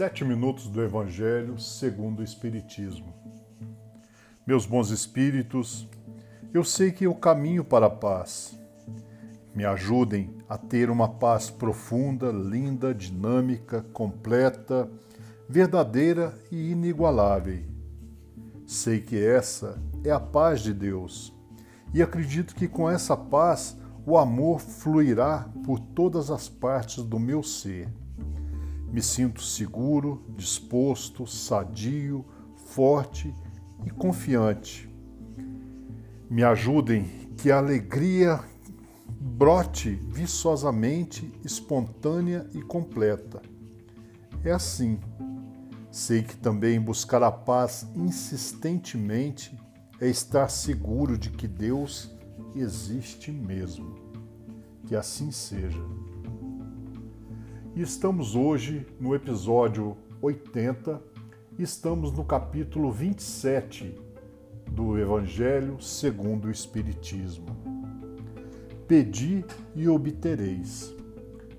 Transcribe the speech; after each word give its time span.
Sete 0.00 0.24
minutos 0.24 0.66
do 0.66 0.82
Evangelho 0.82 1.58
segundo 1.58 2.20
o 2.20 2.24
Espiritismo. 2.24 3.12
Meus 4.46 4.64
bons 4.64 4.88
espíritos, 4.88 5.86
eu 6.54 6.64
sei 6.64 6.90
que 6.90 7.04
eu 7.04 7.14
caminho 7.14 7.62
para 7.62 7.84
a 7.84 7.90
paz. 7.90 8.58
Me 9.54 9.62
ajudem 9.66 10.34
a 10.48 10.56
ter 10.56 10.88
uma 10.88 11.06
paz 11.06 11.50
profunda, 11.50 12.32
linda, 12.32 12.94
dinâmica, 12.94 13.84
completa, 13.92 14.90
verdadeira 15.46 16.32
e 16.50 16.70
inigualável. 16.70 17.62
Sei 18.66 19.02
que 19.02 19.22
essa 19.22 19.78
é 20.02 20.10
a 20.10 20.18
paz 20.18 20.62
de 20.62 20.72
Deus 20.72 21.30
e 21.92 22.00
acredito 22.00 22.54
que 22.54 22.66
com 22.66 22.88
essa 22.88 23.14
paz 23.14 23.76
o 24.06 24.16
amor 24.16 24.60
fluirá 24.60 25.46
por 25.62 25.78
todas 25.78 26.30
as 26.30 26.48
partes 26.48 27.04
do 27.04 27.20
meu 27.20 27.42
ser 27.42 27.99
me 28.92 29.02
sinto 29.02 29.42
seguro, 29.42 30.24
disposto, 30.36 31.26
sadio, 31.26 32.24
forte 32.56 33.34
e 33.84 33.90
confiante. 33.90 34.88
Me 36.28 36.42
ajudem 36.42 37.04
que 37.36 37.50
a 37.50 37.58
alegria 37.58 38.40
brote 39.20 39.90
viçosamente, 39.90 41.32
espontânea 41.44 42.48
e 42.52 42.62
completa. 42.62 43.42
É 44.44 44.50
assim. 44.50 44.98
Sei 45.90 46.22
que 46.22 46.36
também 46.36 46.80
buscar 46.80 47.22
a 47.22 47.32
paz 47.32 47.86
insistentemente 47.96 49.58
é 50.00 50.08
estar 50.08 50.48
seguro 50.48 51.18
de 51.18 51.30
que 51.30 51.48
Deus 51.48 52.10
existe 52.54 53.30
mesmo. 53.32 53.94
Que 54.86 54.94
assim 54.94 55.30
seja. 55.30 55.82
Estamos 57.80 58.36
hoje 58.36 58.86
no 59.00 59.14
episódio 59.14 59.96
80, 60.20 61.00
estamos 61.58 62.12
no 62.12 62.22
capítulo 62.22 62.92
27 62.92 63.98
do 64.70 64.98
Evangelho 64.98 65.80
segundo 65.80 66.48
o 66.48 66.50
Espiritismo. 66.50 67.46
Pedi 68.86 69.42
e 69.74 69.88
obtereis. 69.88 70.94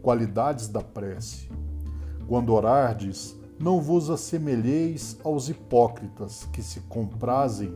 Qualidades 0.04 0.68
da 0.68 0.84
prece. 0.84 1.50
Quando 2.28 2.54
orardes, 2.54 3.36
não 3.60 3.82
vos 3.82 4.12
assemelheis 4.12 5.18
aos 5.24 5.50
hipócritas 5.50 6.48
que 6.54 6.62
se 6.62 6.82
comprazem 6.82 7.74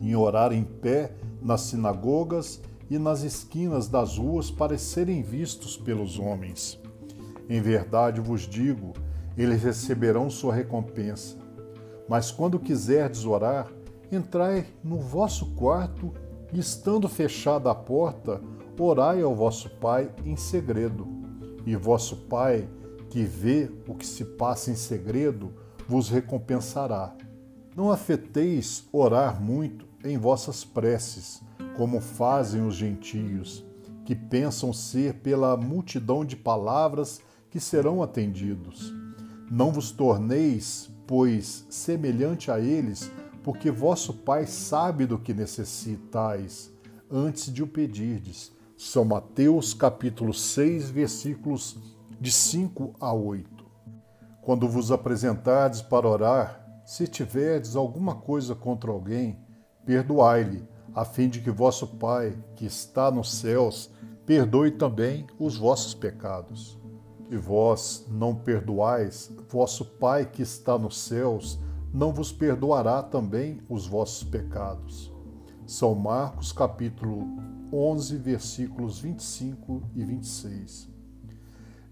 em 0.00 0.16
orar 0.16 0.54
em 0.54 0.64
pé 0.64 1.14
nas 1.42 1.60
sinagogas 1.60 2.62
e 2.88 2.98
nas 2.98 3.22
esquinas 3.22 3.88
das 3.88 4.16
ruas 4.16 4.50
para 4.50 4.78
serem 4.78 5.20
vistos 5.22 5.76
pelos 5.76 6.18
homens. 6.18 6.81
Em 7.48 7.60
verdade 7.60 8.20
vos 8.20 8.42
digo, 8.42 8.92
eles 9.36 9.62
receberão 9.62 10.30
sua 10.30 10.54
recompensa. 10.54 11.36
Mas 12.08 12.30
quando 12.30 12.58
quiserdes 12.58 13.24
orar, 13.24 13.70
entrai 14.10 14.66
no 14.82 14.98
vosso 14.98 15.54
quarto 15.54 16.12
e, 16.52 16.58
estando 16.58 17.08
fechada 17.08 17.70
a 17.70 17.74
porta, 17.74 18.40
orai 18.78 19.22
ao 19.22 19.34
vosso 19.34 19.70
Pai 19.70 20.10
em 20.24 20.36
segredo. 20.36 21.06
E 21.64 21.76
vosso 21.76 22.16
Pai, 22.28 22.68
que 23.08 23.22
vê 23.22 23.70
o 23.86 23.94
que 23.94 24.06
se 24.06 24.24
passa 24.24 24.70
em 24.70 24.74
segredo, 24.74 25.52
vos 25.86 26.08
recompensará. 26.08 27.14
Não 27.74 27.90
afeteis 27.90 28.86
orar 28.92 29.40
muito 29.40 29.86
em 30.04 30.18
vossas 30.18 30.64
preces, 30.64 31.40
como 31.76 32.00
fazem 32.00 32.66
os 32.66 32.74
gentios, 32.74 33.64
que 34.04 34.14
pensam 34.14 34.72
ser 34.72 35.14
pela 35.14 35.56
multidão 35.56 36.24
de 36.24 36.36
palavras 36.36 37.20
que 37.52 37.60
serão 37.60 38.02
atendidos. 38.02 38.94
Não 39.50 39.70
vos 39.70 39.92
torneis, 39.92 40.90
pois, 41.06 41.66
semelhante 41.68 42.50
a 42.50 42.58
eles, 42.58 43.12
porque 43.42 43.70
vosso 43.70 44.14
Pai 44.14 44.46
sabe 44.46 45.04
do 45.04 45.18
que 45.18 45.34
necessitais 45.34 46.72
antes 47.10 47.52
de 47.52 47.62
o 47.62 47.66
pedirdes. 47.66 48.50
São 48.74 49.04
Mateus 49.04 49.74
capítulo 49.74 50.32
6, 50.32 50.88
versículos 50.88 51.76
de 52.18 52.32
5 52.32 52.94
a 52.98 53.12
8. 53.12 53.46
Quando 54.40 54.66
vos 54.66 54.90
apresentardes 54.90 55.82
para 55.82 56.08
orar, 56.08 56.82
se 56.86 57.06
tiverdes 57.06 57.76
alguma 57.76 58.14
coisa 58.14 58.54
contra 58.54 58.90
alguém, 58.90 59.38
perdoai-lhe, 59.84 60.66
a 60.94 61.04
fim 61.04 61.28
de 61.28 61.42
que 61.42 61.50
vosso 61.50 61.86
Pai, 61.86 62.34
que 62.56 62.64
está 62.64 63.10
nos 63.10 63.30
céus, 63.34 63.90
perdoe 64.24 64.70
também 64.70 65.26
os 65.38 65.58
vossos 65.58 65.92
pecados 65.92 66.80
e 67.32 67.36
vós 67.38 68.06
não 68.10 68.34
perdoais, 68.34 69.32
vosso 69.48 69.86
Pai 69.86 70.26
que 70.26 70.42
está 70.42 70.78
nos 70.78 70.98
céus 70.98 71.58
não 71.90 72.12
vos 72.12 72.30
perdoará 72.30 73.02
também 73.02 73.58
os 73.70 73.86
vossos 73.86 74.22
pecados. 74.22 75.10
São 75.66 75.94
Marcos 75.94 76.52
capítulo 76.52 77.26
11, 77.72 78.16
versículos 78.18 79.00
25 79.00 79.82
e 79.94 80.04
26. 80.04 80.90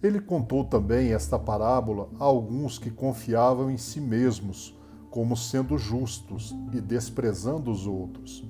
Ele 0.02 0.20
contou 0.20 0.62
também 0.64 1.12
esta 1.12 1.38
parábola 1.38 2.10
a 2.18 2.24
alguns 2.24 2.78
que 2.78 2.90
confiavam 2.90 3.70
em 3.70 3.78
si 3.78 4.00
mesmos 4.00 4.76
como 5.10 5.36
sendo 5.36 5.78
justos 5.78 6.54
e 6.72 6.80
desprezando 6.82 7.70
os 7.70 7.86
outros. 7.86 8.44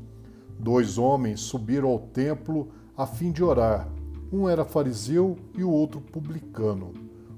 Dois 0.59 0.99
homens 0.99 1.41
subiram 1.41 1.89
ao 1.89 2.01
templo 2.01 2.69
a 2.97 3.07
fim 3.07 3.31
de 3.31 3.45
orar 3.45 3.89
um 4.33 4.49
era 4.49 4.65
fariseu 4.65 5.37
e 5.57 5.65
o 5.65 5.71
outro 5.71 6.01
publicano. 6.01 6.93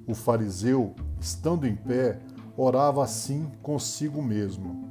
O 0.06 0.14
fariseu, 0.14 0.94
estando 1.20 1.66
em 1.66 1.74
pé, 1.74 2.20
orava 2.56 3.02
assim 3.02 3.50
consigo 3.62 4.22
mesmo: 4.22 4.88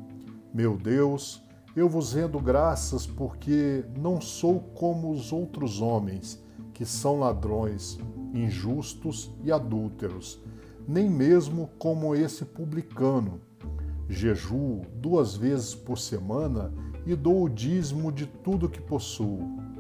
Meu 0.54 0.78
Deus, 0.78 1.44
eu 1.76 1.88
vos 1.88 2.14
rendo 2.14 2.40
graças 2.40 3.06
porque 3.06 3.86
não 3.98 4.20
sou 4.20 4.60
como 4.60 5.12
os 5.12 5.32
outros 5.32 5.82
homens, 5.82 6.44
que 6.74 6.86
são 6.86 7.20
ladrões, 7.20 8.00
injustos 8.34 9.32
e 9.44 9.52
adúlteros, 9.52 10.42
nem 10.88 11.10
mesmo 11.10 11.70
como 11.78 12.16
esse 12.16 12.46
publicano. 12.46 13.40
Jejuo 14.10 14.82
duas 14.96 15.36
vezes 15.36 15.76
por 15.76 15.98
semana 15.98 16.74
e 17.06 17.16
dou 17.16 17.44
o 17.44 17.50
dízimo 17.50 18.12
de 18.12 18.26
tudo 18.26 18.68
que 18.68 18.82
possuo. 18.82 19.71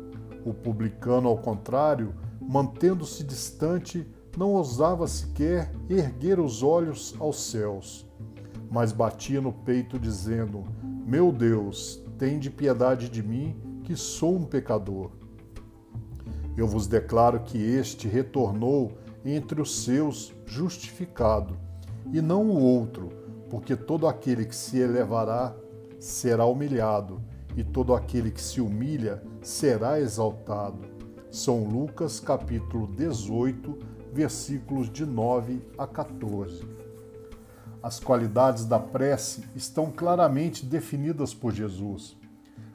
O 0.46 0.54
publicano, 0.54 1.28
ao 1.30 1.38
contrário, 1.38 2.14
mantendo-se 2.42 3.24
distante, 3.24 4.08
não 4.38 4.54
ousava 4.54 5.08
sequer 5.08 5.72
erguer 5.90 6.40
os 6.40 6.64
olhos 6.64 7.16
aos 7.20 7.52
céus, 7.52 8.06
mas 8.70 8.92
batia 8.92 9.42
no 9.42 9.52
peito, 9.52 10.00
dizendo: 10.00 10.64
Meu 11.06 11.32
Deus, 11.32 12.02
tende 12.18 12.50
piedade 12.50 13.10
de 13.10 13.22
mim, 13.22 13.56
que 13.84 13.96
sou 13.96 14.36
um 14.36 14.46
pecador. 14.46 15.12
Eu 16.58 16.68
vos 16.68 16.88
declaro 16.88 17.42
que 17.42 17.58
este 17.58 18.08
retornou 18.08 18.92
entre 19.24 19.62
os 19.62 19.84
seus 19.84 20.34
justificado, 20.46 21.58
e 22.12 22.22
não 22.22 22.50
o 22.50 22.60
outro, 22.60 23.10
porque 23.50 23.76
todo 23.76 24.08
aquele 24.08 24.46
que 24.46 24.56
se 24.56 24.80
elevará 24.80 25.56
será 26.00 26.46
humilhado, 26.46 27.22
e 27.56 27.64
todo 27.64 27.94
aquele 27.94 28.32
que 28.32 28.42
se 28.42 28.62
humilha 28.62 29.22
será 29.42 30.00
exaltado. 30.00 30.80
São 31.30 31.64
Lucas 31.64 32.20
capítulo 32.20 32.88
18, 32.88 33.78
versículos 34.14 34.90
de 34.92 35.06
9 35.06 35.62
a 35.78 35.88
14. 35.88 36.66
As 37.82 38.00
qualidades 38.00 38.66
da 38.66 38.80
prece 38.80 39.44
estão 39.56 39.92
claramente 39.92 40.66
definidas 40.66 41.34
por 41.34 41.54
Jesus. 41.54 42.16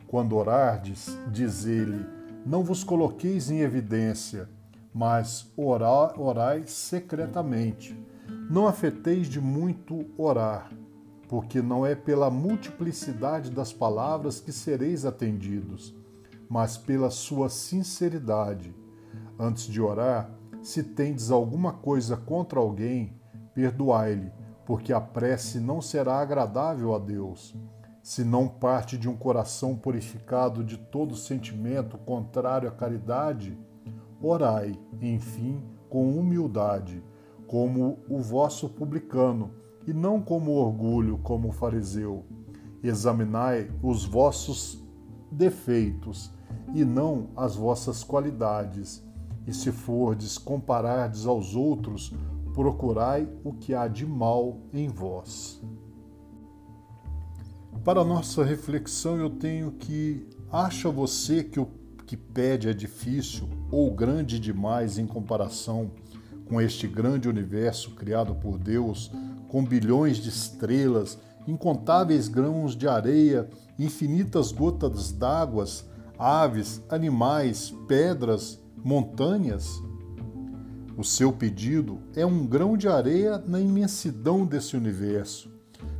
Quando 0.06 0.36
orardes, 0.36 1.16
diz 1.30 1.66
ele, 1.66 2.04
não 2.44 2.64
vos 2.64 2.82
coloqueis 2.82 3.50
em 3.50 3.60
evidência, 3.60 4.48
mas 4.92 5.52
orai, 5.56 6.12
orai 6.16 6.62
secretamente. 6.66 7.96
Não 8.50 8.66
afeteis 8.66 9.28
de 9.28 9.40
muito 9.40 10.06
orar 10.16 10.70
porque 11.28 11.60
não 11.60 11.84
é 11.84 11.94
pela 11.94 12.30
multiplicidade 12.30 13.50
das 13.50 13.72
palavras 13.72 14.40
que 14.40 14.52
sereis 14.52 15.04
atendidos, 15.04 15.94
mas 16.48 16.76
pela 16.76 17.10
sua 17.10 17.48
sinceridade. 17.48 18.74
Antes 19.38 19.64
de 19.64 19.80
orar, 19.80 20.30
se 20.62 20.82
tendes 20.82 21.30
alguma 21.30 21.72
coisa 21.72 22.16
contra 22.16 22.60
alguém, 22.60 23.12
perdoai-lhe, 23.54 24.32
porque 24.64 24.92
a 24.92 25.00
prece 25.00 25.58
não 25.58 25.80
será 25.80 26.18
agradável 26.20 26.94
a 26.94 26.98
Deus. 26.98 27.54
Se 28.02 28.24
não 28.24 28.46
parte 28.46 28.96
de 28.96 29.08
um 29.08 29.16
coração 29.16 29.76
purificado 29.76 30.62
de 30.62 30.76
todo 30.76 31.16
sentimento 31.16 31.98
contrário 31.98 32.68
à 32.68 32.72
caridade, 32.72 33.58
orai, 34.22 34.78
enfim, 35.00 35.62
com 35.88 36.16
humildade, 36.16 37.02
como 37.48 37.98
o 38.08 38.20
vosso 38.20 38.68
publicano 38.68 39.65
e 39.86 39.92
não 39.92 40.20
como 40.20 40.52
orgulho, 40.52 41.18
como 41.18 41.52
fariseu. 41.52 42.24
Examinai 42.82 43.70
os 43.82 44.04
vossos 44.04 44.82
defeitos 45.30 46.30
e 46.74 46.84
não 46.84 47.28
as 47.36 47.56
vossas 47.56 48.02
qualidades. 48.02 49.02
E 49.46 49.52
se 49.52 49.70
fordes 49.70 50.38
comparardes 50.38 51.26
aos 51.26 51.54
outros, 51.54 52.12
procurai 52.52 53.28
o 53.44 53.52
que 53.52 53.74
há 53.74 53.86
de 53.86 54.06
mal 54.06 54.58
em 54.72 54.88
vós. 54.88 55.62
Para 57.84 58.02
nossa 58.02 58.42
reflexão, 58.42 59.16
eu 59.16 59.30
tenho 59.30 59.72
que 59.72 60.26
acha 60.50 60.90
você 60.90 61.44
que 61.44 61.60
o 61.60 61.68
que 62.06 62.16
pede 62.16 62.68
é 62.68 62.72
difícil 62.72 63.48
ou 63.70 63.92
grande 63.94 64.38
demais 64.38 64.96
em 64.96 65.06
comparação 65.06 65.90
com 66.46 66.60
este 66.60 66.86
grande 66.86 67.28
universo 67.28 67.90
criado 67.92 68.34
por 68.36 68.58
Deus, 68.58 69.10
com 69.48 69.64
bilhões 69.64 70.16
de 70.18 70.28
estrelas, 70.28 71.18
incontáveis 71.46 72.28
grãos 72.28 72.76
de 72.76 72.88
areia, 72.88 73.48
infinitas 73.78 74.52
gotas 74.52 75.12
d'água, 75.12 75.64
aves, 76.18 76.82
animais, 76.88 77.74
pedras, 77.86 78.60
montanhas? 78.76 79.80
O 80.96 81.04
seu 81.04 81.32
pedido 81.32 82.00
é 82.14 82.24
um 82.24 82.46
grão 82.46 82.76
de 82.76 82.88
areia 82.88 83.38
na 83.46 83.60
imensidão 83.60 84.46
desse 84.46 84.76
universo. 84.76 85.50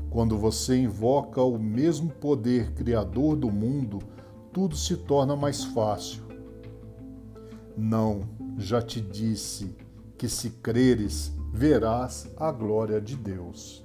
Quando 0.08 0.38
você 0.38 0.78
invoca 0.78 1.42
o 1.42 1.58
mesmo 1.58 2.10
poder 2.10 2.72
criador 2.72 3.36
do 3.36 3.50
mundo, 3.50 3.98
tudo 4.52 4.74
se 4.74 4.96
torna 4.96 5.36
mais 5.36 5.64
fácil. 5.64 6.22
Não, 7.76 8.22
já 8.56 8.80
te 8.80 9.02
disse 9.02 9.76
que 10.16 10.28
se 10.28 10.50
creres, 10.50 11.32
verás 11.52 12.28
a 12.36 12.50
glória 12.50 13.00
de 13.00 13.16
Deus. 13.16 13.84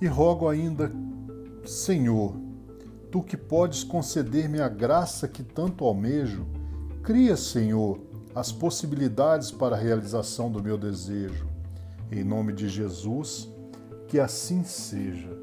E 0.00 0.06
rogo 0.06 0.48
ainda, 0.48 0.92
Senhor, 1.64 2.34
tu 3.10 3.22
que 3.22 3.36
podes 3.36 3.82
conceder-me 3.82 4.60
a 4.60 4.68
graça 4.68 5.26
que 5.26 5.42
tanto 5.42 5.84
almejo, 5.84 6.46
cria, 7.02 7.36
Senhor, 7.36 8.00
as 8.34 8.52
possibilidades 8.52 9.50
para 9.50 9.74
a 9.74 9.78
realização 9.78 10.50
do 10.50 10.62
meu 10.62 10.78
desejo. 10.78 11.48
Em 12.12 12.22
nome 12.22 12.52
de 12.52 12.68
Jesus, 12.68 13.48
que 14.06 14.20
assim 14.20 14.62
seja. 14.62 15.36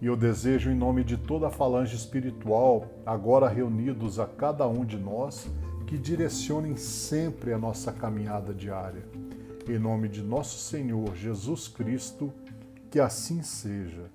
E 0.00 0.06
eu 0.06 0.16
desejo, 0.16 0.70
em 0.70 0.74
nome 0.74 1.04
de 1.04 1.16
toda 1.16 1.46
a 1.46 1.50
falange 1.50 1.94
espiritual, 1.94 2.86
agora 3.06 3.48
reunidos 3.48 4.18
a 4.18 4.26
cada 4.26 4.66
um 4.68 4.84
de 4.84 4.98
nós, 4.98 5.48
que 5.92 5.98
direcionem 5.98 6.74
sempre 6.74 7.52
a 7.52 7.58
nossa 7.58 7.92
caminhada 7.92 8.54
diária. 8.54 9.06
Em 9.68 9.78
nome 9.78 10.08
de 10.08 10.22
nosso 10.22 10.58
Senhor 10.58 11.14
Jesus 11.14 11.68
Cristo, 11.68 12.32
que 12.90 12.98
assim 12.98 13.42
seja. 13.42 14.10